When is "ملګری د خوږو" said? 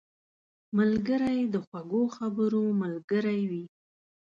0.77-2.03